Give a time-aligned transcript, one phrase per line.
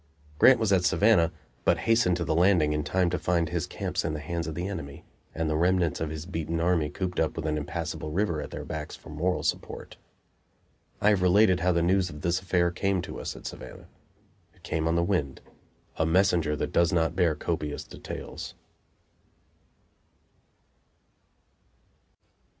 [0.39, 1.31] Grant was at Savannah,
[1.63, 4.55] but hastened to the Landing in time to find his camps in the hands of
[4.55, 8.41] the enemy and the remnants of his beaten army cooped up with an impassable river
[8.41, 9.97] at their backs for moral support.
[11.01, 13.89] I have related how the news of this affair came to us at Savannah.
[14.55, 15.39] It came on the wind
[15.97, 18.55] a messenger that does not bear copious details.